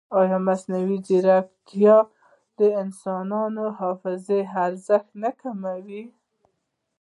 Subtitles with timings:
[0.19, 1.97] ایا مصنوعي ځیرکتیا
[2.59, 6.03] د انساني حافظې ارزښت نه کموي؟